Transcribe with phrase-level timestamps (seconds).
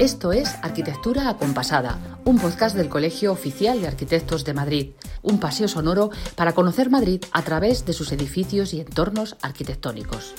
[0.00, 4.90] Esto es Arquitectura Acompasada, un podcast del Colegio Oficial de Arquitectos de Madrid,
[5.22, 10.34] un paseo sonoro para conocer Madrid a través de sus edificios y entornos arquitectónicos.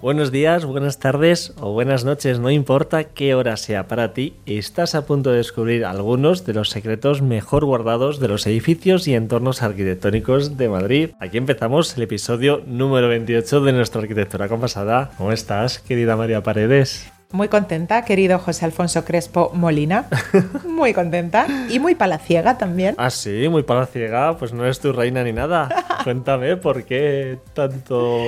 [0.00, 4.94] Buenos días, buenas tardes o buenas noches, no importa qué hora sea para ti, estás
[4.94, 9.62] a punto de descubrir algunos de los secretos mejor guardados de los edificios y entornos
[9.62, 11.10] arquitectónicos de Madrid.
[11.20, 15.10] Aquí empezamos el episodio número 28 de nuestra arquitectura compasada.
[15.18, 17.12] ¿Cómo estás, querida María Paredes?
[17.32, 20.06] Muy contenta, querido José Alfonso Crespo Molina.
[20.66, 21.46] Muy contenta.
[21.70, 22.94] Y muy palaciega también.
[22.98, 24.36] Ah, sí, muy palaciega.
[24.36, 25.68] Pues no eres tu reina ni nada.
[26.04, 28.18] Cuéntame por qué tanto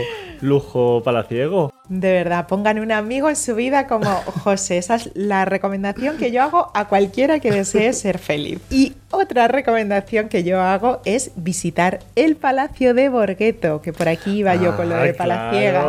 [0.40, 1.70] lujo palaciego.
[1.88, 4.10] De verdad, pongan un amigo en su vida como
[4.44, 4.78] José.
[4.78, 8.60] Esa es la recomendación que yo hago a cualquiera que desee ser feliz.
[8.70, 14.38] Y otra recomendación que yo hago es visitar el Palacio de Borgueto, que por aquí
[14.38, 15.84] iba yo con lo de palaciega.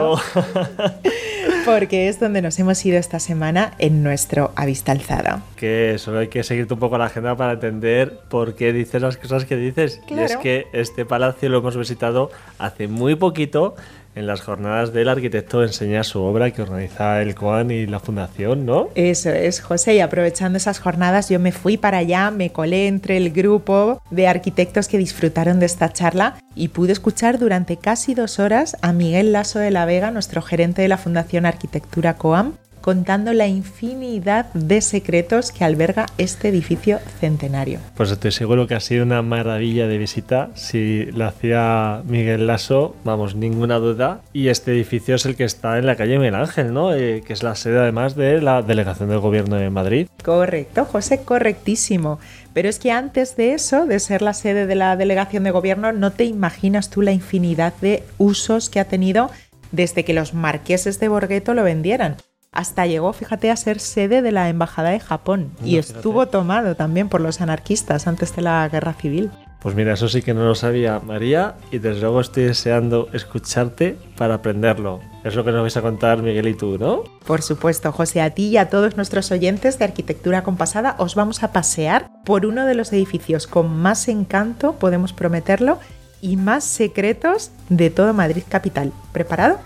[1.65, 5.43] Porque es donde nos hemos ido esta semana en nuestro Avista Alzada.
[5.55, 9.17] Que solo hay que seguirte un poco la agenda para entender por qué dices las
[9.17, 10.01] cosas que dices.
[10.07, 13.75] Y es que este palacio lo hemos visitado hace muy poquito
[14.15, 18.65] en las jornadas del arquitecto enseña su obra que organiza el COAN y la fundación,
[18.65, 18.89] ¿no?
[18.95, 23.17] Eso es, José, y aprovechando esas jornadas yo me fui para allá, me colé entre
[23.17, 28.39] el grupo de arquitectos que disfrutaron de esta charla y pude escuchar durante casi dos
[28.39, 32.53] horas a Miguel Lasso de la Vega, nuestro gerente de la Fundación Arquitectura COAM,
[32.85, 37.79] contando la infinidad de secretos que alberga este edificio centenario.
[37.97, 40.51] Pues estoy seguro que ha sido una maravilla de visita.
[40.53, 44.21] Si lo hacía Miguel Lasso, vamos, ninguna duda.
[44.33, 46.93] Y este edificio es el que está en la calle Miguel Ángel, ¿no?
[46.93, 50.07] Eh, que es la sede además de la Delegación del Gobierno de Madrid.
[50.23, 52.19] Correcto, José, correctísimo.
[52.53, 55.91] Pero es que antes de eso, de ser la sede de la Delegación de Gobierno,
[55.91, 59.31] no te imaginas tú la infinidad de usos que ha tenido
[59.71, 62.17] desde que los marqueses de Borgueto lo vendieran
[62.55, 67.09] hasta llegó, fíjate, a ser sede de la Embajada de Japón y estuvo tomado también
[67.09, 69.29] por los anarquistas antes de la Guerra Civil.
[69.59, 73.97] Pues mira, eso sí que no lo sabía María y desde luego estoy deseando escucharte
[74.15, 74.99] para aprenderlo.
[75.23, 77.03] Es lo que nos vais a contar Miguel y tú, ¿no?
[77.25, 81.41] Por supuesto, José, a ti y a todos nuestros oyentes de Arquitectura Compasada os vamos
[81.41, 85.79] a pasear por uno de los edificios con más encanto, podemos prometerlo,
[86.21, 88.91] y más secretos de todo Madrid capital.
[89.11, 89.59] ¿Preparado?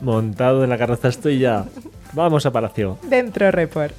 [0.00, 1.66] Montado en la carroza estoy ya.
[2.14, 2.98] Vamos a Palacio.
[3.08, 3.94] Dentro Report.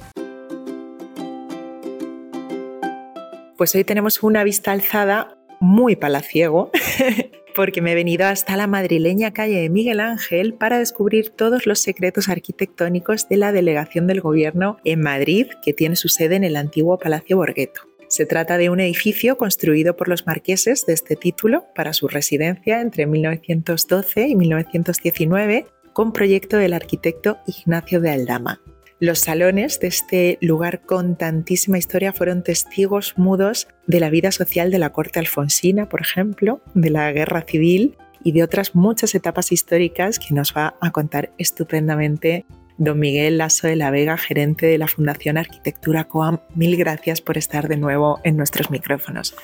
[3.56, 6.70] Pues hoy tenemos una vista alzada muy palaciego,
[7.56, 11.80] porque me he venido hasta la madrileña calle de Miguel Ángel para descubrir todos los
[11.80, 16.56] secretos arquitectónicos de la delegación del gobierno en Madrid, que tiene su sede en el
[16.56, 17.82] antiguo Palacio Borgueto.
[18.08, 22.80] Se trata de un edificio construido por los marqueses de este título para su residencia
[22.80, 28.60] entre 1912 y 1919 con proyecto del arquitecto Ignacio de Aldama.
[29.00, 34.70] Los salones de este lugar con tantísima historia fueron testigos mudos de la vida social
[34.70, 39.52] de la corte alfonsina, por ejemplo, de la guerra civil y de otras muchas etapas
[39.52, 42.44] históricas que nos va a contar estupendamente
[42.76, 46.40] don Miguel Lasso de la Vega, gerente de la Fundación Arquitectura COAM.
[46.54, 49.36] Mil gracias por estar de nuevo en nuestros micrófonos.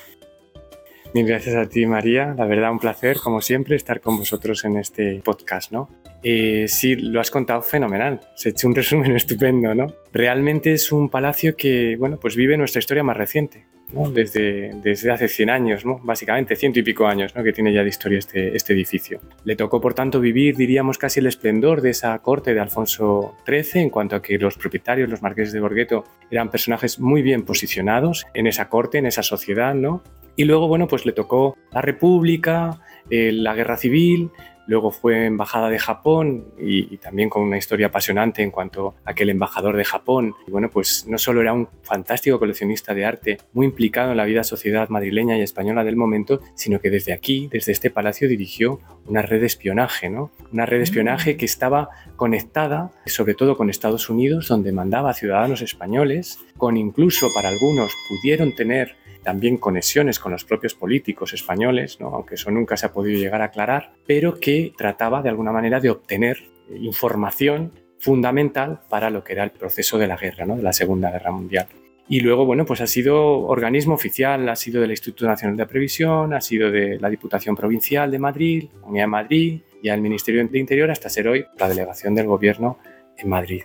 [1.13, 2.35] Mil gracias a ti, María.
[2.39, 5.89] La verdad, un placer, como siempre, estar con vosotros en este podcast, ¿no?
[6.23, 8.21] Eh, sí, lo has contado fenomenal.
[8.37, 9.89] Se ha hecho un resumen estupendo, ¿no?
[10.13, 14.09] Realmente es un palacio que, bueno, pues vive nuestra historia más reciente, ¿no?
[14.09, 15.99] Desde, desde hace 100 años, ¿no?
[15.99, 17.43] Básicamente, ciento y pico años, ¿no?
[17.43, 19.21] Que tiene ya de historia este, este edificio.
[19.43, 23.83] Le tocó, por tanto, vivir, diríamos, casi el esplendor de esa corte de Alfonso XIII,
[23.83, 28.27] en cuanto a que los propietarios, los marqueses de Borgueto, eran personajes muy bien posicionados
[28.33, 30.05] en esa corte, en esa sociedad, ¿no?
[30.37, 32.81] Y luego, bueno, pues le tocó la República,
[33.11, 34.31] eh, la Guerra Civil,
[34.71, 39.31] luego fue embajada de Japón y, también con una historia apasionante en cuanto a aquel
[39.31, 40.35] embajador de Japón.
[40.47, 44.25] Y bueno, pues no solo era un fantástico coleccionista de arte, muy implicado en la
[44.25, 48.79] vida sociedad madrileña y española del momento, sino que desde aquí, desde este palacio, dirigió
[49.07, 50.31] una red de espionaje, ¿no?
[50.53, 55.15] Una red de espionaje que estaba conectada, sobre todo con Estados Unidos, donde mandaba a
[55.15, 61.99] ciudadanos españoles, con incluso para algunos pudieron tener también conexiones con los propios políticos españoles,
[62.01, 65.81] aunque eso nunca se ha podido llegar a aclarar, pero que trataba de alguna manera
[65.81, 66.39] de obtener
[66.75, 70.57] información fundamental para lo que era el proceso de la guerra, ¿no?
[70.57, 71.67] de la Segunda Guerra Mundial.
[72.09, 76.35] Y luego, bueno, pues ha sido organismo oficial, ha sido del Instituto Nacional de Previsión,
[76.35, 80.59] ha sido de la Diputación Provincial de Madrid, Comunidad de Madrid y al Ministerio de
[80.59, 82.79] Interior hasta ser hoy la delegación del Gobierno
[83.17, 83.63] en Madrid.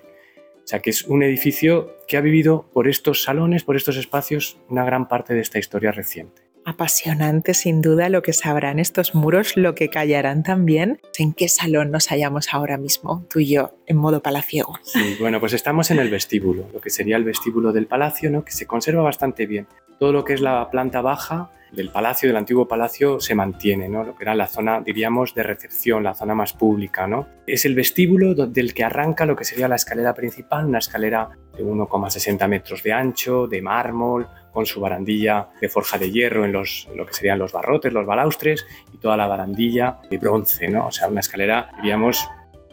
[0.65, 4.57] O sea que es un edificio que ha vivido por estos salones, por estos espacios,
[4.67, 6.41] una gran parte de esta historia reciente.
[6.65, 10.99] Apasionante sin duda lo que sabrán estos muros, lo que callarán también.
[11.19, 14.79] ¿En qué salón nos hallamos ahora mismo, tú y yo, en modo palaciego?
[14.81, 18.43] Sí, bueno, pues estamos en el vestíbulo, lo que sería el vestíbulo del palacio, ¿no?
[18.43, 19.67] que se conserva bastante bien.
[19.99, 24.03] Todo lo que es la planta baja del palacio, del antiguo palacio, se mantiene, ¿no?
[24.03, 27.27] Lo que era la zona, diríamos, de recepción, la zona más pública, ¿no?
[27.47, 31.63] Es el vestíbulo del que arranca lo que sería la escalera principal, una escalera de
[31.63, 36.87] 1,60 metros de ancho, de mármol, con su barandilla de forja de hierro en los,
[36.95, 40.87] lo que serían los barrotes, los balaustres, y toda la barandilla de bronce, ¿no?
[40.87, 42.25] O sea, una escalera, diríamos,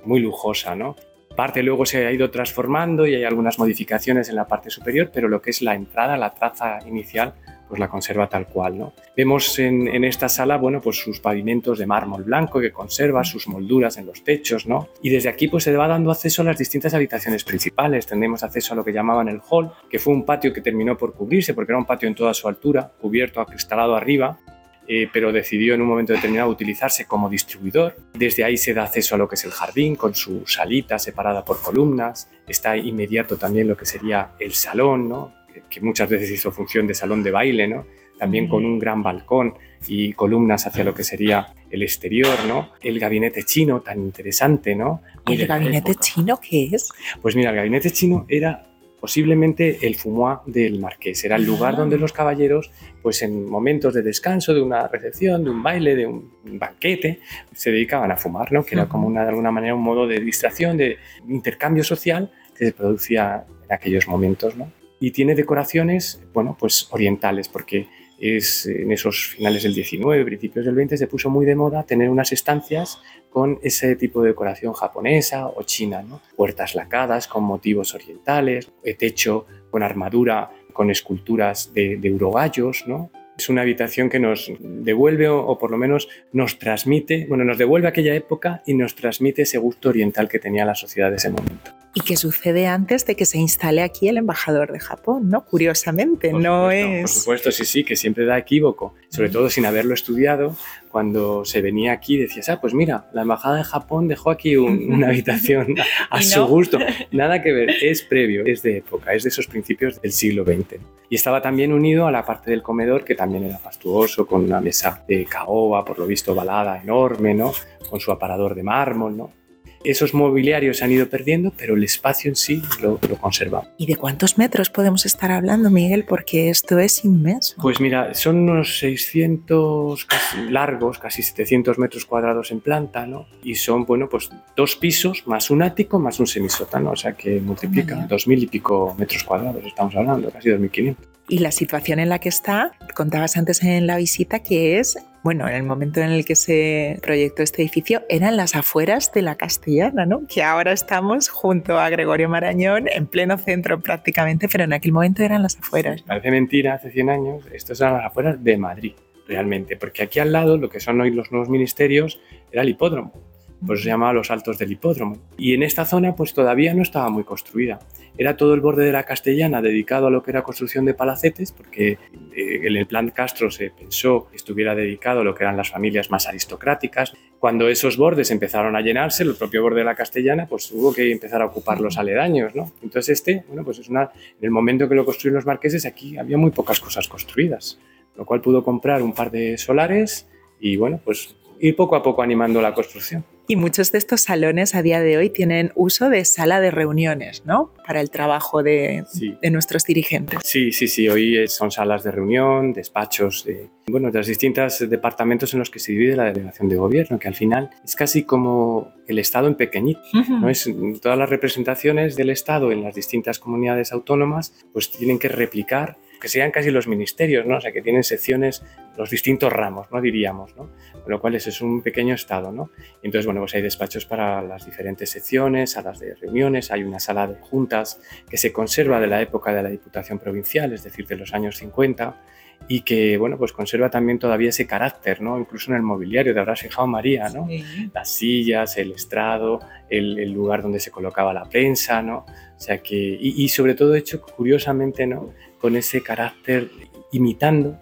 [0.04, 0.94] muy lujosa, ¿no?
[1.36, 5.28] Parte luego se ha ido transformando y hay algunas modificaciones en la parte superior, pero
[5.28, 7.34] lo que es la entrada, la traza inicial,
[7.72, 8.76] pues la conserva tal cual.
[8.76, 8.92] ¿no?
[9.16, 13.96] Vemos en, esta sala bueno, pues sus pavimentos de mármol blanco que conserva, sus molduras
[13.96, 14.90] en los techos, ¿no?
[15.00, 18.06] y desde aquí pues se va dando acceso a las distintas habitaciones principales.
[18.06, 21.14] Tendremos acceso a lo que llamaban el hall, que fue un patio que terminó por
[21.14, 24.38] cubrirse porque era un patio en toda su altura, cubierto, acristalado arriba,
[24.86, 27.96] eh, pero decidió en un momento determinado utilizarse como distribuidor.
[28.12, 31.42] Desde ahí se da acceso a lo que es el jardín, con su salita separada
[31.42, 32.28] por columnas.
[32.46, 35.32] Está inmediato también lo que sería el salón, ¿no?
[35.68, 37.86] Que muchas veces hizo función de salón de baile, ¿no?
[38.18, 39.54] También con un gran balcón
[39.88, 42.70] y columnas hacia lo que sería el exterior, ¿no?
[42.80, 45.02] El gabinete chino tan interesante, ¿no?
[45.26, 46.88] ¿El gabinete chino qué es?
[47.20, 48.64] Pues mira, el gabinete chino era
[49.02, 51.24] posiblemente el fumoir del marqués.
[51.24, 52.70] Era el lugar donde los caballeros,
[53.02, 57.18] pues en momentos de descanso, de una recepción, de un baile, de un banquete,
[57.52, 58.64] se dedicaban a fumar, ¿no?
[58.64, 62.66] Que era como una, de alguna manera un modo de distracción, de intercambio social que
[62.66, 64.70] se producía en aquellos momentos, ¿no?
[65.02, 67.88] Y tiene decoraciones, bueno, pues orientales, porque
[68.20, 72.08] es en esos finales del 19, principios del 20 se puso muy de moda tener
[72.08, 76.04] unas estancias con ese tipo de decoración japonesa o china.
[76.36, 83.10] Puertas lacadas con motivos orientales, techo con armadura, con esculturas de, de urogallos, ¿no?
[83.36, 87.58] Es una habitación que nos devuelve o, o, por lo menos nos transmite, bueno, nos
[87.58, 91.30] devuelve aquella época y nos transmite ese gusto oriental que tenía la sociedad de ese
[91.30, 95.44] momento y que sucede antes de que se instale aquí el embajador de Japón, ¿no?
[95.44, 97.02] Curiosamente, no es...
[97.02, 100.56] Por supuesto, sí, sí, que siempre da equívoco, sobre todo sin haberlo estudiado.
[100.90, 105.08] Cuando se venía aquí decías, ah, pues mira, la embajada de Japón dejó aquí una
[105.08, 105.74] habitación
[106.10, 106.78] a su gusto.
[107.10, 110.80] Nada que ver, es previo, es de época, es de esos principios del siglo XX.
[111.10, 114.62] Y estaba también unido a la parte del comedor, que también era fastuoso, con una
[114.62, 117.52] mesa de caoba, por lo visto balada enorme, ¿no?
[117.90, 119.41] Con su aparador de mármol, ¿no?
[119.84, 123.68] Esos mobiliarios se han ido perdiendo, pero el espacio en sí lo, lo conservamos.
[123.76, 126.04] ¿Y de cuántos metros podemos estar hablando, Miguel?
[126.04, 127.56] Porque esto es inmenso.
[127.60, 133.26] Pues mira, son unos 600 casi largos, casi 700 metros cuadrados en planta, ¿no?
[133.42, 137.40] Y son, bueno, pues dos pisos más un ático más un semisótano, o sea que
[137.40, 140.96] multiplica dos mil y pico metros cuadrados, estamos hablando, casi 2.500
[141.28, 145.48] y la situación en la que está, contabas antes en la visita, que es, bueno,
[145.48, 149.36] en el momento en el que se proyectó este edificio, eran las afueras de la
[149.36, 150.26] Castellana, ¿no?
[150.26, 155.22] Que ahora estamos junto a Gregorio Marañón, en pleno centro prácticamente, pero en aquel momento
[155.22, 156.02] eran las afueras.
[156.02, 158.92] Parece mentira, hace 100 años, estos eran las afueras de Madrid,
[159.28, 162.20] realmente, porque aquí al lado, lo que son hoy los nuevos ministerios,
[162.50, 163.31] era el hipódromo
[163.66, 165.18] pues se llamaba los Altos del Hipódromo.
[165.36, 167.78] Y en esta zona pues todavía no estaba muy construida.
[168.18, 171.52] Era todo el borde de la Castellana dedicado a lo que era construcción de palacetes,
[171.52, 171.98] porque
[172.36, 175.70] eh, en el plan Castro se pensó que estuviera dedicado a lo que eran las
[175.70, 177.14] familias más aristocráticas.
[177.38, 181.10] Cuando esos bordes empezaron a llenarse, el propio borde de la Castellana, pues hubo que
[181.10, 182.70] empezar a ocupar los aledaños, ¿no?
[182.82, 184.02] Entonces este, bueno, pues es una...
[184.02, 187.78] En el momento que lo construyeron los marqueses, aquí había muy pocas cosas construidas,
[188.16, 190.28] lo cual pudo comprar un par de solares
[190.60, 193.24] y, bueno, pues ir poco a poco animando la construcción.
[193.48, 197.42] Y muchos de estos salones a día de hoy tienen uso de sala de reuniones,
[197.44, 197.72] ¿no?
[197.86, 199.04] Para el trabajo de,
[199.40, 200.40] de nuestros dirigentes.
[200.44, 201.08] Sí, sí, sí.
[201.08, 205.78] Hoy son salas de reunión, despachos de, bueno, de los distintos departamentos en los que
[205.78, 209.54] se divide la delegación de gobierno, que al final es casi como el Estado en
[209.54, 210.00] pequeñito.
[210.28, 210.48] ¿no?
[210.48, 210.68] es,
[211.00, 216.28] todas las representaciones del Estado en las distintas comunidades autónomas pues tienen que replicar que
[216.28, 217.56] sean casi los ministerios, ¿no?
[217.56, 218.62] O sea, que tienen secciones,
[218.96, 220.00] los distintos ramos, ¿no?
[220.00, 220.70] Diríamos, ¿no?
[221.02, 222.70] Con lo cual es un pequeño estado, ¿no?
[223.02, 227.26] Entonces, bueno, pues hay despachos para las diferentes secciones, salas de reuniones, hay una sala
[227.26, 228.00] de juntas
[228.30, 231.56] que se conserva de la época de la Diputación Provincial, es decir, de los años
[231.56, 232.22] 50,
[232.68, 235.40] y que, bueno, pues conserva también todavía ese carácter, ¿no?
[235.40, 237.48] Incluso en el mobiliario, te habrás fijado, María, ¿no?
[237.92, 239.58] Las sillas, el estrado,
[239.90, 242.18] el, el, lugar donde se colocaba la prensa, ¿no?
[242.18, 245.32] O sea que, y, y sobre todo hecho, curiosamente, ¿no?
[245.62, 246.68] Con ese carácter
[247.12, 247.78] imitando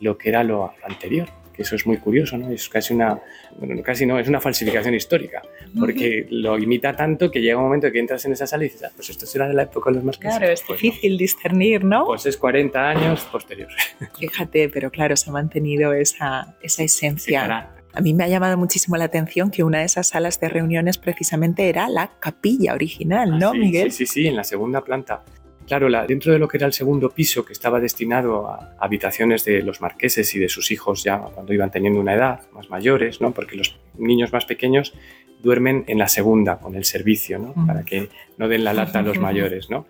[0.00, 2.48] lo que era lo anterior, que eso es muy curioso, ¿no?
[2.50, 3.20] Es casi una,
[3.58, 5.42] bueno, casi no, es una falsificación histórica,
[5.78, 8.84] porque lo imita tanto que llega un momento que entras en esa sala y dices,
[8.84, 10.38] ah, pues esto será de la época de los marqueses.
[10.38, 12.06] Claro, es Pues difícil discernir, ¿no?
[12.06, 13.68] Pues es 40 años posterior.
[14.18, 17.74] Fíjate, pero claro, se ha mantenido esa, esa esencia.
[17.92, 20.98] A mí me ha llamado muchísimo la atención que una de esas salas de reuniones
[20.98, 23.90] precisamente era la capilla original, ¿no, Ah, sí, Miguel?
[23.92, 25.24] Sí, sí, sí, en la segunda planta.
[25.68, 29.44] Claro, la- dentro de lo que era el segundo piso, que estaba destinado a habitaciones
[29.44, 33.20] de los marqueses y de sus hijos ya cuando iban teniendo una edad, más mayores,
[33.20, 33.32] ¿no?
[33.32, 34.94] porque los niños más pequeños
[35.42, 37.54] duermen en la segunda con el servicio, ¿no?
[37.66, 38.08] Para que
[38.38, 39.70] no den la lata a los mayores.
[39.70, 39.86] ¿no?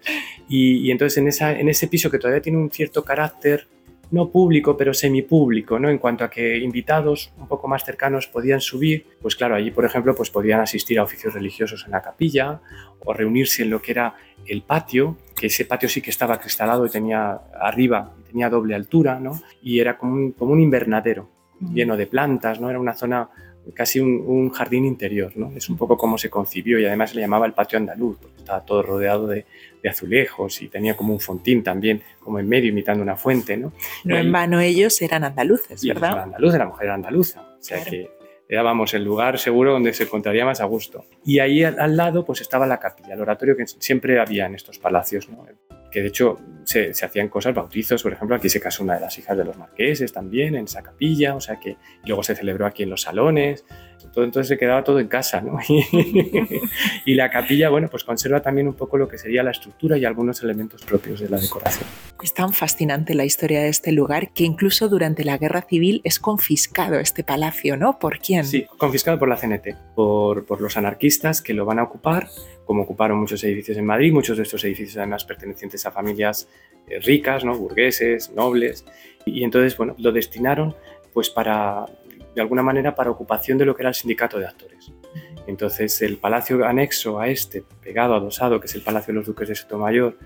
[0.48, 3.66] Y, y entonces en, esa, en ese piso que todavía tiene un cierto carácter,
[4.10, 5.90] no público, pero semipúblico, ¿no?
[5.90, 9.84] En cuanto a que invitados un poco más cercanos podían subir, pues claro, allí, por
[9.84, 12.60] ejemplo, pues podían asistir a oficios religiosos en la capilla
[13.04, 14.14] o reunirse en lo que era
[14.46, 19.18] el patio, que ese patio sí que estaba cristalado y tenía arriba, tenía doble altura,
[19.20, 19.40] ¿no?
[19.62, 21.28] Y era como un, como un invernadero
[21.72, 22.70] lleno de plantas, ¿no?
[22.70, 23.28] Era una zona
[23.74, 25.52] casi un, un jardín interior, ¿no?
[25.54, 28.38] Es un poco como se concibió y además se le llamaba el patio andaluz, porque
[28.38, 29.44] estaba todo rodeado de,
[29.82, 33.72] de azulejos y tenía como un fontín también, como en medio imitando una fuente, ¿no?
[34.04, 36.12] No Y- en vano ellos eran andaluces, y ¿verdad?
[36.12, 37.42] era andaluz, la mujer era andaluza.
[37.42, 37.90] O sea Claro.
[37.90, 38.10] que
[38.48, 41.04] era, el lugar seguro donde se encontraría más a gusto.
[41.24, 44.78] Y ahí al, lado pues estaba la capilla, el oratorio que siempre había en estos
[44.78, 45.28] palacios,
[45.90, 49.00] que de hecho se, se hacían cosas, bautizos, por ejemplo, aquí se casó una de
[49.00, 52.66] las hijas de los marqueses también, en esa capilla, o sea que luego se celebró
[52.66, 53.64] aquí en los salones,
[54.18, 55.58] todo, entonces se quedaba todo en casa, ¿no?
[57.04, 60.04] y la capilla, bueno, pues conserva también un poco lo que sería la estructura y
[60.04, 61.86] algunos elementos propios de la decoración.
[62.22, 66.18] Es tan fascinante la historia de este lugar que incluso durante la guerra civil es
[66.18, 68.00] confiscado este palacio, ¿no?
[68.00, 68.44] ¿Por quién?
[68.44, 72.28] Sí, confiscado por la CNT, por, por los anarquistas que lo van a ocupar,
[72.64, 76.48] como ocuparon muchos edificios en Madrid, muchos de estos edificios además pertenecientes a familias
[76.88, 77.56] eh, ricas, ¿no?
[77.56, 78.84] burgueses, nobles,
[79.24, 80.74] y, y entonces, bueno, lo destinaron
[81.14, 81.86] pues para,
[82.38, 84.92] de alguna manera, para ocupación de lo que era el sindicato de actores.
[85.46, 89.48] Entonces, el palacio anexo a este, pegado, adosado, que es el Palacio de los Duques
[89.48, 90.16] de Sotomayor,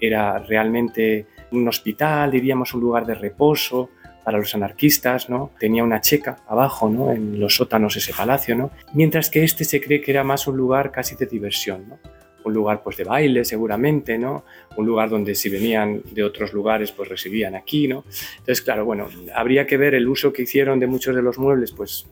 [0.00, 3.90] era realmente un hospital, diríamos, un lugar de reposo,
[4.24, 5.50] para los anarquistas, ¿no?
[5.58, 7.12] Tenía una checa abajo, ¿no?
[7.12, 8.70] En los sótanos ese palacio, ¿no?
[8.94, 11.98] Mientras que este se cree que era más un lugar casi de diversión.
[12.44, 14.44] Un lugar pues de baile seguramente, ¿no?
[14.76, 18.04] Un lugar donde si venían de otros lugares pues residían aquí, ¿no?
[18.38, 21.72] Entonces, claro, bueno, habría que ver el uso que hicieron de muchos de los muebles,
[21.72, 22.06] pues,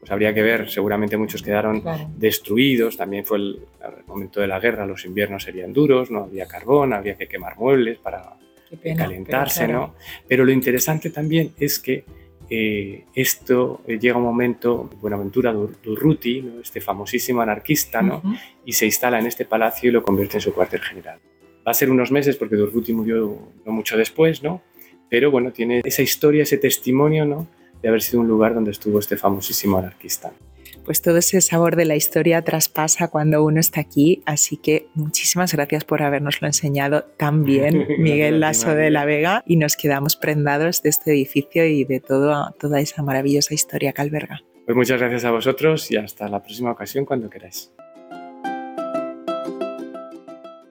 [0.00, 2.08] pues habría que ver, seguramente muchos quedaron Claro.
[2.16, 6.46] destruidos, también fue el, el momento de la guerra, los inviernos serían duros, no había
[6.46, 8.34] carbón, habría que quemar muebles para
[8.82, 9.86] pena, calentarse, pero claro.
[9.88, 9.94] ¿no?
[10.28, 12.04] Pero lo interesante también es que
[12.50, 16.60] eh, esto eh, llega un momento, Buenaventura Dur- Durruti, ¿no?
[16.60, 18.18] este famosísimo anarquista, ¿no?
[18.18, 18.34] Ujú.
[18.64, 21.18] y se instala en este palacio y lo convierte en su cuartel general.
[21.66, 24.62] Va a ser unos meses porque Durruti murió no mucho después, ¿no?
[25.10, 27.46] Pero bueno, tiene esa historia, ese testimonio, ¿no?
[27.82, 30.32] De haber sido un lugar donde estuvo este famosísimo anarquista.
[30.88, 35.52] Pues todo ese sabor de la historia traspasa cuando uno está aquí, así que muchísimas
[35.52, 40.80] gracias por habernoslo enseñado tan bien, Miguel Lasso de la Vega, y nos quedamos prendados
[40.80, 44.40] de este edificio y de todo, toda esa maravillosa historia que alberga.
[44.64, 47.70] Pues muchas gracias a vosotros y hasta la próxima ocasión cuando queráis.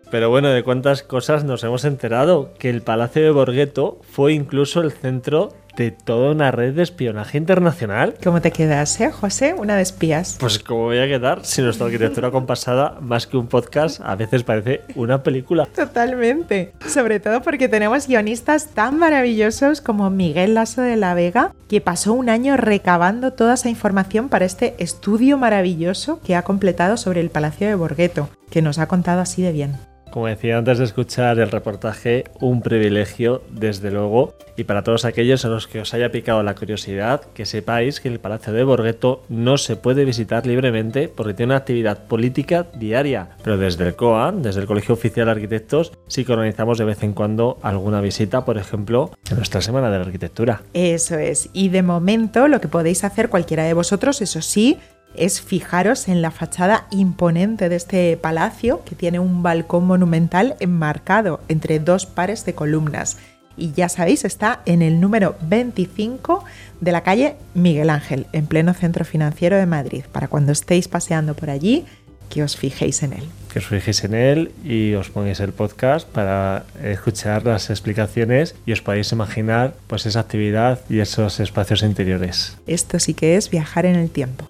[0.10, 2.54] Pero bueno, de cuántas cosas nos hemos enterado.
[2.58, 7.38] Que el Palacio de Borghetto fue incluso el centro de toda una red de espionaje
[7.38, 8.16] internacional.
[8.24, 9.54] ¿Cómo te quedas, eh, José?
[9.54, 10.36] Una de espías.
[10.40, 14.44] Pues como voy a quedar si nuestra arquitectura compasada, más que un podcast, a veces
[14.44, 15.68] parece una película.
[15.68, 16.74] Totalmente.
[16.86, 22.14] Sobre todo porque tenemos guionistas tan maravillosos como Miguel Lasso de la Vega, que pasó
[22.14, 27.30] un año recabando toda esa información para este estudio maravilloso que ha completado sobre el
[27.30, 29.78] Palacio de Borghetto, que nos ha contado así de bien.
[30.18, 34.34] Como decía antes de escuchar el reportaje, un privilegio, desde luego.
[34.56, 38.08] Y para todos aquellos a los que os haya picado la curiosidad, que sepáis que
[38.08, 43.30] el Palacio de Borghetto no se puede visitar libremente porque tiene una actividad política diaria.
[43.44, 47.04] Pero desde el COAN, desde el Colegio Oficial de Arquitectos, sí que organizamos de vez
[47.04, 50.64] en cuando alguna visita, por ejemplo, en nuestra Semana de la Arquitectura.
[50.74, 51.52] Eso es.
[51.54, 54.80] Y de momento lo que podéis hacer cualquiera de vosotros, eso sí,
[55.18, 61.42] es fijaros en la fachada imponente de este palacio que tiene un balcón monumental enmarcado
[61.48, 63.18] entre dos pares de columnas.
[63.58, 66.44] Y ya sabéis, está en el número 25
[66.80, 71.34] de la calle Miguel Ángel, en pleno centro financiero de Madrid, para cuando estéis paseando
[71.34, 71.86] por allí,
[72.30, 73.24] que os fijéis en él.
[73.52, 78.74] Que os fijéis en él y os pongáis el podcast para escuchar las explicaciones y
[78.74, 82.58] os podáis imaginar pues esa actividad y esos espacios interiores.
[82.68, 84.50] Esto sí que es viajar en el tiempo.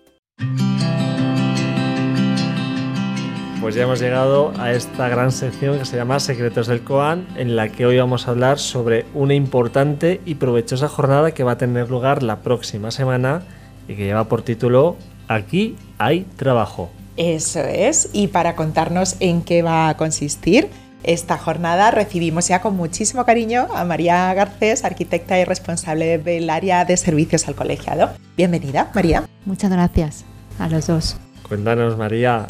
[3.67, 7.57] Pues ya hemos llegado a esta gran sección que se llama Secretos del Coan, en
[7.57, 11.57] la que hoy vamos a hablar sobre una importante y provechosa jornada que va a
[11.57, 13.41] tener lugar la próxima semana
[13.89, 14.95] y que lleva por título
[15.27, 16.89] Aquí hay trabajo.
[17.17, 20.69] Eso es, y para contarnos en qué va a consistir,
[21.03, 26.85] esta jornada recibimos ya con muchísimo cariño a María Garcés, arquitecta y responsable del área
[26.85, 28.11] de servicios al colegiado.
[28.37, 29.25] Bienvenida, María.
[29.43, 30.23] Muchas gracias
[30.57, 31.17] a los dos.
[31.49, 32.47] Cuéntanos, María,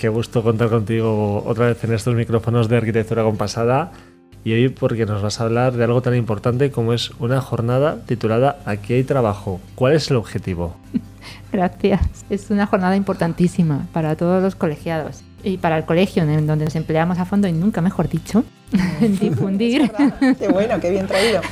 [0.00, 3.92] qué gusto contar contigo otra vez en estos micrófonos de arquitectura compasada
[4.44, 7.98] y hoy porque nos vas a hablar de algo tan importante como es una jornada
[8.06, 9.60] titulada Aquí hay trabajo.
[9.74, 10.74] ¿Cuál es el objetivo?
[11.52, 12.00] Gracias.
[12.30, 16.76] Es una jornada importantísima para todos los colegiados y para el colegio, en donde nos
[16.76, 18.42] empleamos a fondo y nunca mejor dicho,
[19.02, 19.92] en difundir.
[20.38, 21.42] qué bueno, qué bien traído.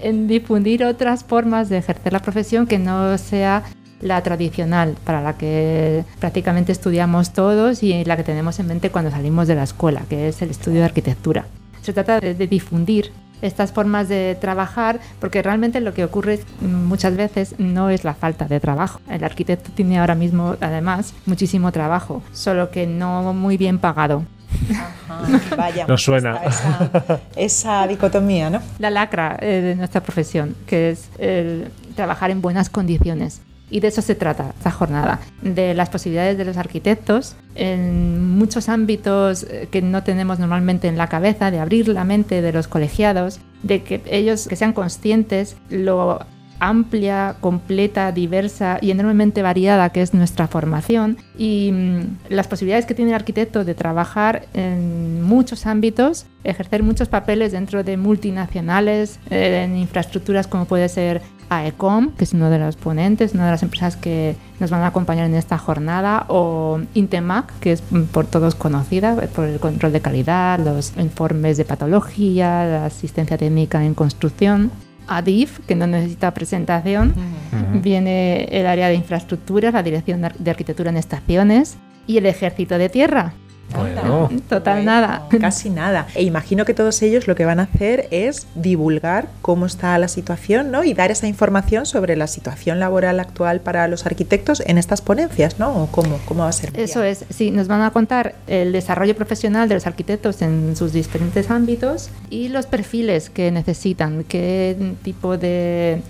[0.00, 3.62] en difundir otras formas de ejercer la profesión que no sea
[4.02, 9.10] la tradicional, para la que prácticamente estudiamos todos y la que tenemos en mente cuando
[9.10, 11.46] salimos de la escuela, que es el estudio de arquitectura.
[11.80, 17.16] Se trata de, de difundir estas formas de trabajar, porque realmente lo que ocurre muchas
[17.16, 19.00] veces no es la falta de trabajo.
[19.10, 24.24] El arquitecto tiene ahora mismo, además, muchísimo trabajo, solo que no muy bien pagado.
[24.70, 26.40] Ajá, vaya, Nos suena.
[26.44, 28.60] Esa, esa, dicotomía, ¿no?
[28.78, 33.40] La lacra eh, de nuestra profesión, que es el trabajar en buenas condiciones.
[33.72, 38.68] Y de eso se trata esta jornada, de las posibilidades de los arquitectos en muchos
[38.68, 42.68] ámbitos eh, que no tenemos normalmente en la cabeza, de abrir la mente de los
[42.68, 46.20] colegiados, de que ellos que sean conscientes lo
[46.62, 52.94] amplia, completa, diversa y enormemente variada que es nuestra formación y mm, las posibilidades que
[52.94, 59.64] tiene el arquitecto de trabajar en muchos ámbitos, ejercer muchos papeles dentro de multinacionales, eh,
[59.64, 61.20] en infraestructuras como puede ser
[61.58, 64.88] AECOM, que es uno de los ponentes, una de las empresas que nos van a
[64.88, 67.82] acompañar en esta jornada, o Intemac, que es
[68.12, 73.84] por todos conocida por el control de calidad, los informes de patología, la asistencia técnica
[73.84, 74.70] en construcción.
[75.08, 77.82] ADIF, que no necesita presentación, uh -huh.
[77.82, 82.88] viene el área de infraestructuras, la Dirección de Arquitectura en Estaciones y el Ejército de
[82.88, 83.34] Tierra,
[83.72, 84.30] bueno.
[84.48, 85.26] Total bueno, nada.
[85.40, 86.06] Casi nada.
[86.14, 90.08] E imagino que todos ellos lo que van a hacer es divulgar cómo está la
[90.08, 90.84] situación, ¿no?
[90.84, 95.58] Y dar esa información sobre la situación laboral actual para los arquitectos en estas ponencias,
[95.58, 95.84] ¿no?
[95.84, 96.72] ¿O cómo, cómo va a ser?
[96.78, 100.92] Eso es, sí, nos van a contar el desarrollo profesional de los arquitectos en sus
[100.92, 106.02] diferentes ámbitos y los perfiles que necesitan, qué tipo de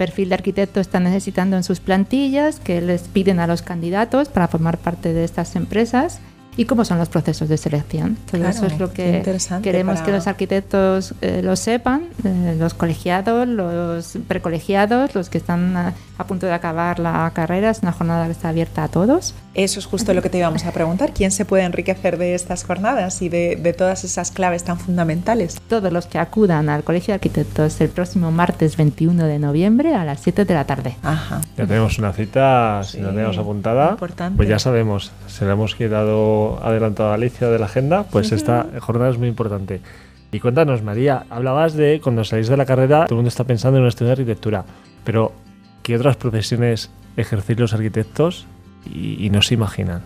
[0.00, 4.48] perfil de arquitecto están necesitando en sus plantillas, que les piden a los candidatos para
[4.48, 6.20] formar parte de estas empresas
[6.60, 8.18] y cómo son los procesos de selección.
[8.30, 9.22] Todo claro, eso es lo que
[9.62, 10.04] queremos para...
[10.04, 16.26] que los arquitectos eh, lo sepan, eh, los colegiados, los precolegiados, los que están a,
[16.26, 17.70] punto de acabar la carrera.
[17.70, 19.34] Es una jornada que está abierta a todos.
[19.54, 21.12] Eso es justo lo que te íbamos a preguntar.
[21.12, 25.60] ¿Quién se puede enriquecer de estas jornadas y de, de todas esas claves tan fundamentales?
[25.68, 30.04] Todos los que acudan al Colegio de Arquitectos el próximo martes 21 de noviembre a
[30.04, 30.96] las 7 de la tarde.
[31.02, 31.40] Ajá.
[31.56, 34.36] Ya tenemos una cita, si sí, la tenemos apuntada, importante.
[34.36, 38.34] pues ya sabemos, se la hemos quedado adelantado a Alicia de la agenda, pues uh
[38.34, 38.36] -huh.
[38.36, 39.80] esta jornada es muy importante.
[40.32, 43.78] Y cuéntanos, María, hablabas de cuando salís de la carrera, todo el mundo está pensando
[43.78, 44.64] en un estudio de arquitectura,
[45.04, 45.32] pero
[45.82, 48.46] ¿qué otras profesiones ejercéis los arquitectos
[48.86, 50.02] y, y no se imaginan?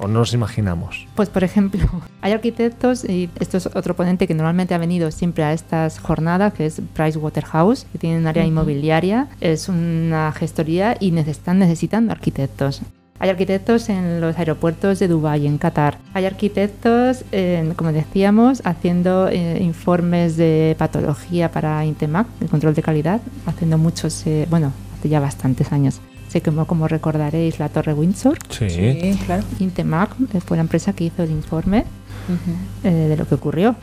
[0.00, 1.06] ¿O no nos imaginamos?
[1.16, 1.84] Pues, por ejemplo,
[2.20, 6.52] hay arquitectos, y esto es otro ponente que normalmente ha venido siempre a estas jornadas,
[6.54, 8.50] que es Pricewaterhouse, que tiene un área uh -huh.
[8.50, 12.82] inmobiliaria, es una gestoría y están necesitando arquitectos.
[13.20, 15.98] Hay arquitectos en los aeropuertos de Dubái, en Qatar.
[16.14, 22.82] Hay arquitectos, eh, como decíamos, haciendo eh, informes de patología para Intemac, de control de
[22.82, 26.00] calidad, haciendo muchos, eh, bueno, hace ya bastantes años.
[26.28, 28.38] Sé que como, recordaréis la Torre Windsor.
[28.50, 29.42] Sí, sí claro.
[29.60, 31.84] Intemac fue la empresa que hizo el informe
[32.28, 33.08] uh -huh.
[33.08, 33.74] de lo que ocurrió.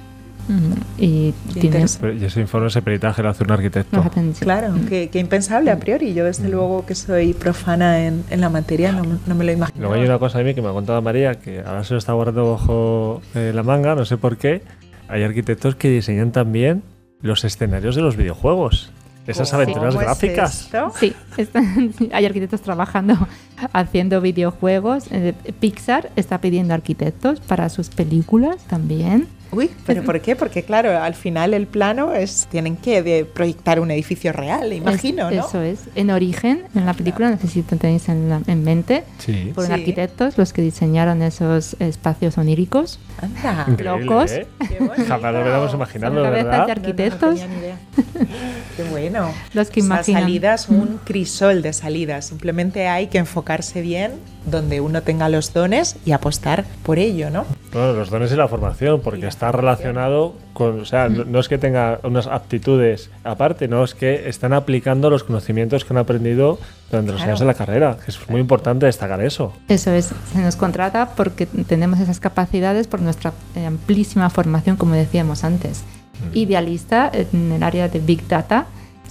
[0.47, 0.77] Uh -huh.
[0.99, 1.79] Y, tiene...
[1.79, 4.03] y, ese informe, ese peritaje lo hace un arquitecto.
[4.39, 6.13] Claro, que, que, impensable a priori.
[6.13, 9.79] Yo, desde luego, que soy profana en, en la materia, no, no, me lo imagino.
[9.79, 11.97] Luego hay una cosa de mí que me ha contado María, que ahora se lo
[11.97, 14.61] está guardando bajo eh, la manga, no sé por qué.
[15.07, 16.83] Hay arquitectos que diseñan también
[17.21, 18.91] los escenarios de los videojuegos.
[19.27, 20.69] Esas aventuras gráficas.
[20.73, 23.27] Es sí, están, hay arquitectos trabajando
[23.73, 25.05] haciendo videojuegos.
[25.11, 29.27] Eh, Pixar está pidiendo arquitectos para sus películas también.
[29.51, 30.35] Uy, ¿pero por qué?
[30.35, 35.29] Porque claro, al final el plano es tienen que de proyectar un edificio real, imagino,
[35.29, 35.47] es, ¿no?
[35.47, 35.79] Eso es.
[35.95, 39.51] En origen, en la película, necesitan tenéis en, la, en mente, sí.
[39.53, 39.79] fueron Sí.
[39.79, 42.99] arquitectos los que diseñaron esos espacios oníricos.
[43.21, 43.67] Anda.
[43.81, 44.31] Locos.
[44.31, 44.47] ¿eh?
[45.07, 46.65] Jamás lo hubiéramos imaginado, ¿verdad?
[46.65, 47.39] de arquitectos.
[47.39, 47.77] No, no tenía ni idea.
[48.75, 49.31] Qué bueno.
[49.53, 52.25] Los que O sea, salidas, un crisol de salidas.
[52.25, 54.13] Simplemente hay que enfocarse bien
[54.45, 57.45] donde uno tenga los dones y apostar por ello, ¿no?
[57.71, 61.47] Bueno, los dones y la formación, porque está relacionado con, o sea, no, no es
[61.49, 66.59] que tenga unas aptitudes aparte, no es que están aplicando los conocimientos que han aprendido
[66.91, 67.31] durante los Claro.
[67.31, 67.97] años de la carrera.
[68.03, 69.53] que Es muy importante destacar eso.
[69.67, 74.93] Eso es, se nos contrata porque tenemos esas capacidades por nuestra eh, amplísima formación, como
[74.93, 75.83] decíamos antes.
[76.33, 78.65] Idealista en el área de Big Data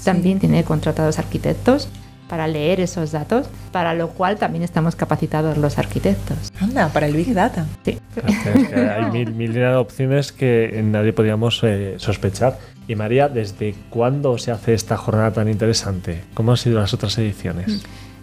[0.05, 1.89] también tiene contratados arquitectos
[2.29, 6.53] para leer esos datos, para lo cual también estamos capacitados los arquitectos.
[6.61, 7.67] Anda, para el Big Data.
[7.85, 7.99] Sí.
[8.27, 12.59] Es que hay mil, mil de opciones que nadie podíamos eh, sospechar.
[12.89, 16.23] Y María, ¿desde cuándo se hace esta jornada tan interesante?
[16.35, 17.83] ¿Cómo han sido las otras ediciones?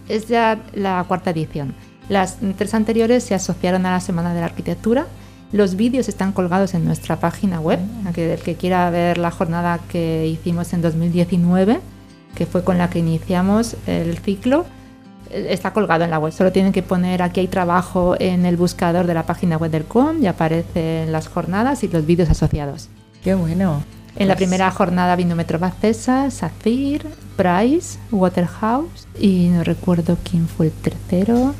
[0.10, 1.74] Es ya la cuarta edición.
[2.10, 5.08] Las tres anteriores se asociaron a la Semana de la Arquitectura.
[5.52, 7.80] Los vídeos están colgados en nuestra página web.
[8.06, 11.80] a que el que quiera ver la jornada que hicimos en 2019,
[12.36, 14.66] que fue con la que iniciamos el ciclo,
[15.30, 16.32] eh, está colgado en la web.
[16.32, 19.84] Solo tienen que poner aquí hay trabajo en el buscador de la página web del
[19.84, 22.88] COM y aparecen las jornadas y los vídeos asociados.
[23.24, 23.84] Qué bueno.
[24.16, 27.06] En la Pues- primera jornada vino Metro Bacesa, Safir,
[27.38, 31.56] Price, Waterhouse y no recuerdo quién fue el tercero.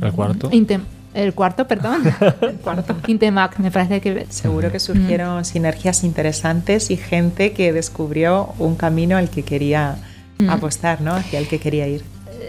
[0.00, 0.50] ¿El cuarto?
[0.50, 0.82] Intem-
[1.14, 2.02] el cuarto, perdón.
[2.40, 2.96] el cuarto.
[3.06, 4.26] Intemac, me parece que...
[4.28, 9.98] Seguro que surgieron sinergias interesantes y gente que descubrió un camino al que quería
[10.38, 10.50] Mm.
[10.50, 11.14] apostar, ¿no?
[11.14, 12.04] Hacia el que quería ir.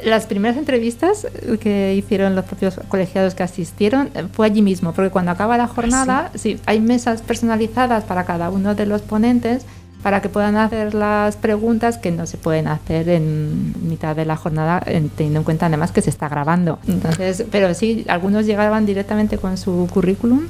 [0.06, 1.28] Las primeras entrevistas
[1.60, 5.68] que hicieron los propios colegiados que asistieron eh, fue allí mismo, porque cuando acaba la
[5.68, 9.66] jornada, sí, hay mesas personalizadas para cada uno de los ponentes
[10.04, 14.36] para que puedan hacer las preguntas que no se pueden hacer en mitad de la
[14.38, 16.80] jornada, en- teniendo en cuenta además que se está grabando.
[16.88, 20.44] Entonces, pero sí, algunos llegaban directamente con su currículum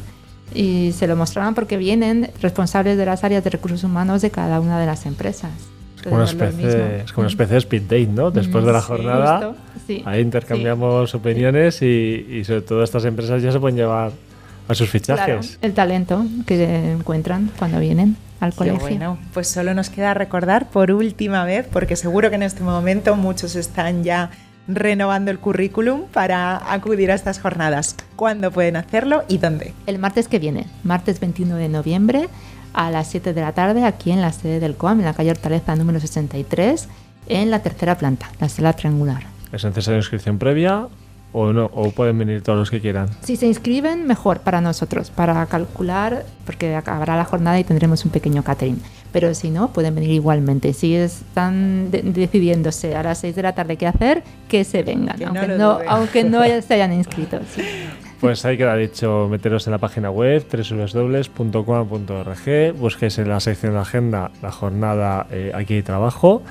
[0.54, 4.60] y se lo mostraban porque vienen responsables de las áreas de recursos humanos de cada
[4.60, 5.52] una de las empresas.
[5.98, 8.32] Es como, una especie, es como una especie de speed date, ¿no?
[8.32, 10.02] Después de la Sí, jornada, justo, sí.
[10.06, 14.12] ahí intercambiamos opiniones y, y sobre todo estas empresas ya se pueden llevar
[14.68, 15.58] a sus Claro, fichajes.
[15.62, 18.80] el talento que encuentran cuando vienen al Qué colegio.
[18.80, 19.17] bueno.
[19.34, 23.56] Pues solo nos queda recordar por última vez, porque seguro que en este momento muchos
[23.56, 24.32] están ya
[24.67, 27.95] renovando el currículum para acudir a estas jornadas.
[28.15, 29.73] ¿Cuándo pueden hacerlo y dónde?
[29.88, 32.30] El martes que viene, martes 21 de noviembre,
[32.73, 35.32] a las 7 de la tarde, aquí en la sede del COAM, en la calle
[35.32, 36.88] Hortaleza número 63,
[37.28, 39.23] en la tercera planta, la sala triangular.
[39.52, 40.88] ¿Es necesaria inscripción previa
[41.32, 41.65] o no?
[41.74, 43.08] ¿O pueden venir todos los que quieran?
[43.22, 48.12] Si se inscriben, mejor para nosotros, para calcular, porque acabará la jornada y tendremos un
[48.12, 48.82] pequeño catering.
[49.12, 50.72] Pero si no, pueden venir igualmente.
[50.74, 55.18] Si están de- decidiéndose a las 6 de la tarde qué hacer, que se vengan,
[55.18, 57.39] Que no aunque, no, aunque no se hayan inscrito.
[57.56, 57.62] sí.
[58.20, 63.80] Pues ahí queda dicho, meteros en la página web www.com.org, busquéis en la sección de
[63.80, 66.42] agenda la jornada eh, Aquí hay trabajo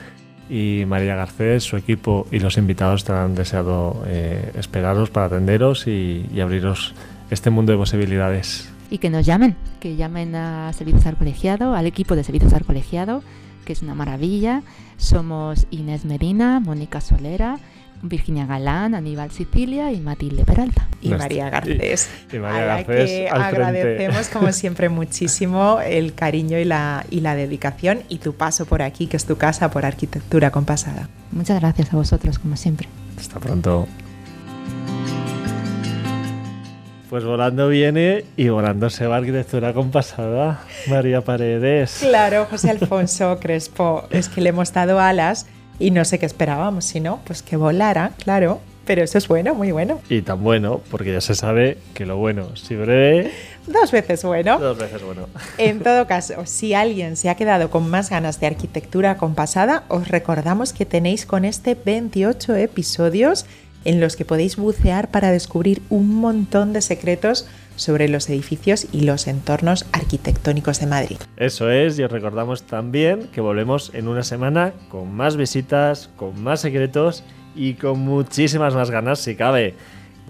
[0.49, 5.87] y María Garcés, su equipo y los invitados te han deseado eh, esperaros para atenderos
[5.87, 6.95] y, abriros
[7.31, 8.71] este mundo de posibilidades.
[8.91, 12.65] Y que nos llamen, que llamen a Servicios al Colegiado, al equipo de Servicios al
[12.65, 13.23] Colegiado,
[13.67, 14.63] que es una maravilla.
[14.97, 17.59] Somos Inés Medina, Mónica Solera,
[18.03, 20.87] Virginia Galán, Aníbal Sicilia y Matilde Peralta.
[21.01, 22.09] Y Nuestra- María Garcés.
[22.33, 23.57] y- y María a la Garcés que al frente.
[23.57, 28.83] agradecemos como siempre muchísimo el cariño y la, y la dedicación y tu paso por
[28.83, 31.09] aquí, que es tu casa por arquitectura compasada.
[31.33, 32.89] Muchas gracias a vosotros, como siempre.
[33.19, 33.87] Hasta pronto.
[37.11, 40.61] Pues volando viene y volando se va arquitectura compasada.
[40.89, 41.99] María Paredes.
[42.03, 45.47] Claro, José Alfonso Crespo, es que le hemos dado alas
[45.79, 48.61] y no sé qué esperábamos, si no, pues que volara, claro.
[48.85, 50.01] Pero eso es bueno, muy bueno.
[50.09, 53.31] Y tan bueno, porque ya se sabe que lo bueno, si breve,
[53.67, 54.59] Dos veces bueno.
[54.59, 55.29] dos veces bueno.
[55.59, 60.09] En todo caso, si alguien se ha quedado con más ganas de arquitectura compasada, os
[60.09, 63.45] recordamos que tenéis con este 28 episodios
[63.85, 69.03] en los que podéis bucear para descubrir un montón de secretos sobre los edificios y
[69.03, 71.17] los entornos arquitectónicos de Madrid.
[71.37, 76.43] Eso es, y os recordamos también que volvemos en una semana con más visitas, con
[76.43, 77.23] más secretos
[77.55, 79.75] y con muchísimas más ganas si cabe.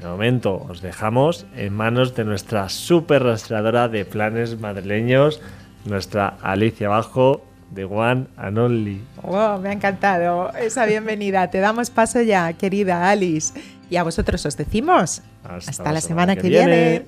[0.00, 5.40] De momento os dejamos en manos de nuestra super rastreadora de planes madrileños,
[5.84, 9.02] nuestra Alicia Bajo de One and Only.
[9.22, 11.50] Wow, me ha encantado esa bienvenida.
[11.50, 13.58] Te damos paso ya, querida Alice.
[13.90, 17.06] Y a vosotros os decimos hasta, la semana, que, viene.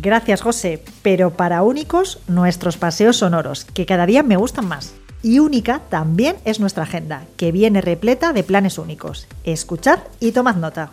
[0.00, 0.82] Gracias, José.
[1.02, 4.94] Pero para únicos, nuestros paseos sonoros, que cada día me gustan más.
[5.22, 9.28] Y única también es nuestra agenda, que viene repleta de planes únicos.
[9.44, 10.90] Escuchad y tomad nota.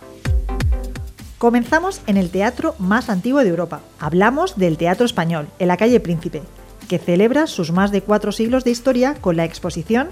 [1.39, 3.79] Comenzamos en el teatro más antiguo de Europa.
[3.97, 6.43] Hablamos del Teatro Español, en la calle Príncipe.
[6.89, 10.09] que celebra sus más de cuatro siglos de historia con la exposición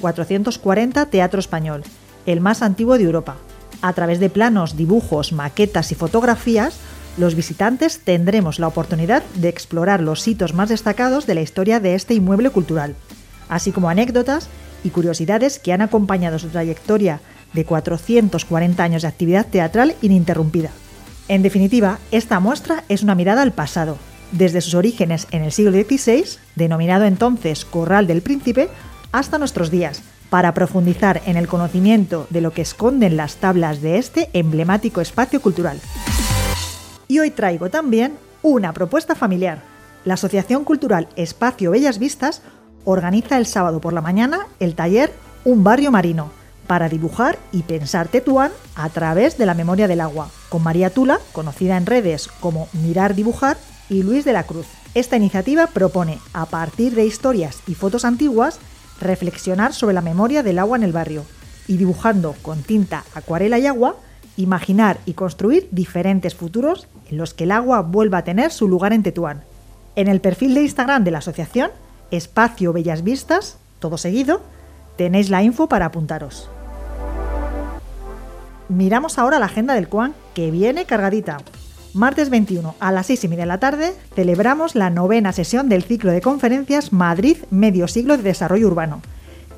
[0.00, 1.82] 440 Teatro Español,
[2.24, 3.36] el más antiguo de Europa.
[3.82, 6.78] A través de planos, dibujos, maquetas y fotografías,
[7.18, 11.94] los visitantes tendremos la oportunidad de explorar los sitios más destacados de la historia de
[11.94, 12.94] este inmueble cultural,
[13.50, 14.48] así como anécdotas
[14.82, 17.20] y curiosidades que han acompañado su trayectoria
[17.52, 20.70] de 440 años de actividad teatral ininterrumpida.
[21.28, 23.98] En definitiva, esta muestra es una mirada al pasado,
[24.32, 26.24] desde sus orígenes en el siglo XVI,
[26.56, 28.68] denominado entonces Corral del Príncipe,
[29.12, 33.98] hasta nuestros días, para profundizar en el conocimiento de lo que esconden las tablas de
[33.98, 35.80] este emblemático espacio cultural.
[37.08, 39.62] Y hoy traigo también una propuesta familiar.
[40.04, 42.42] La Asociación Cultural Espacio Bellas Vistas
[42.84, 45.12] organiza el sábado por la mañana el taller
[45.44, 46.39] Un barrio marino
[46.70, 51.18] para dibujar y pensar Tetuán a través de la memoria del agua, con María Tula,
[51.32, 53.56] conocida en redes como Mirar Dibujar,
[53.88, 54.68] y Luis de la Cruz.
[54.94, 58.60] Esta iniciativa propone, a partir de historias y fotos antiguas,
[59.00, 61.24] reflexionar sobre la memoria del agua en el barrio
[61.66, 63.96] y dibujando con tinta, acuarela y agua,
[64.36, 68.92] imaginar y construir diferentes futuros en los que el agua vuelva a tener su lugar
[68.92, 69.42] en Tetuán.
[69.96, 71.72] En el perfil de Instagram de la asociación,
[72.12, 74.40] Espacio Bellas Vistas, todo seguido,
[74.96, 76.48] tenéis la info para apuntaros.
[78.70, 81.38] Miramos ahora la agenda del CUAN, que viene cargadita.
[81.92, 85.82] Martes 21 a las 6 y media de la tarde celebramos la novena sesión del
[85.82, 89.02] ciclo de conferencias Madrid Medio Siglo de Desarrollo Urbano,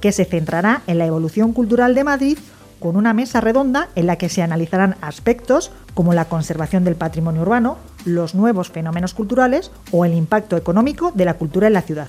[0.00, 2.38] que se centrará en la evolución cultural de Madrid
[2.80, 7.42] con una mesa redonda en la que se analizarán aspectos como la conservación del patrimonio
[7.42, 12.08] urbano, los nuevos fenómenos culturales o el impacto económico de la cultura en la ciudad.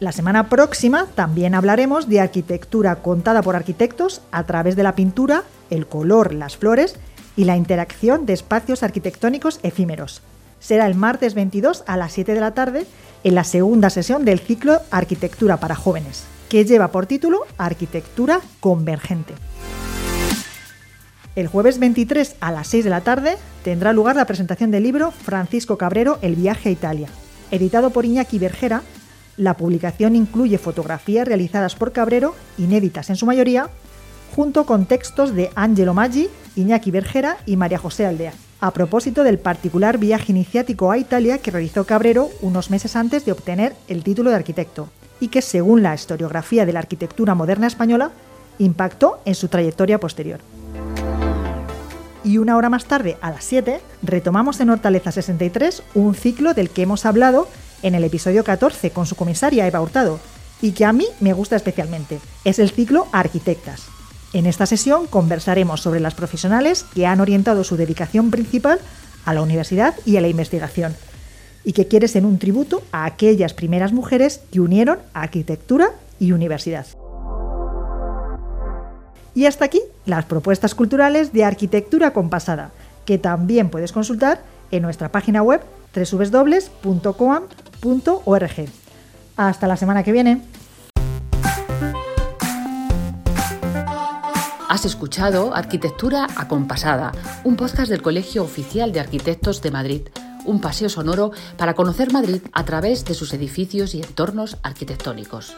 [0.00, 5.42] La semana próxima también hablaremos de arquitectura contada por arquitectos a través de la pintura,
[5.70, 6.94] el color, las flores
[7.36, 10.22] y la interacción de espacios arquitectónicos efímeros.
[10.60, 12.86] Será el martes 22 a las 7 de la tarde
[13.24, 19.34] en la segunda sesión del ciclo Arquitectura para jóvenes, que lleva por título Arquitectura Convergente.
[21.34, 25.10] El jueves 23 a las 6 de la tarde tendrá lugar la presentación del libro
[25.10, 27.08] Francisco Cabrero El viaje a Italia,
[27.50, 28.82] editado por Iñaki Bergera
[29.38, 33.70] la publicación incluye fotografías realizadas por Cabrero, inéditas en su mayoría,
[34.36, 39.38] junto con textos de Angelo Maggi, Iñaki Bergera y María José Aldea, a propósito del
[39.38, 44.30] particular viaje iniciático a Italia que realizó Cabrero unos meses antes de obtener el título
[44.30, 44.88] de arquitecto,
[45.20, 48.10] y que, según la historiografía de la arquitectura moderna española,
[48.58, 50.40] impactó en su trayectoria posterior.
[52.24, 56.70] Y una hora más tarde, a las 7, retomamos en Hortaleza 63 un ciclo del
[56.70, 57.48] que hemos hablado
[57.82, 60.20] en el episodio 14 con su comisaria Eva Hurtado,
[60.60, 62.18] y que a mí me gusta especialmente.
[62.44, 63.86] Es el ciclo Arquitectas.
[64.32, 68.78] En esta sesión conversaremos sobre las profesionales que han orientado su dedicación principal
[69.24, 70.94] a la universidad y a la investigación,
[71.64, 76.86] y que quiere ser un tributo a aquellas primeras mujeres que unieron arquitectura y universidad.
[79.34, 82.72] Y hasta aquí las propuestas culturales de arquitectura compasada,
[83.04, 85.60] que también puedes consultar en nuestra página web
[89.36, 90.42] Hasta la semana que viene.
[94.68, 97.12] Has escuchado Arquitectura Acompasada,
[97.44, 100.02] un podcast del Colegio Oficial de Arquitectos de Madrid,
[100.44, 105.54] un paseo sonoro para conocer Madrid a través de sus edificios y entornos arquitectónicos.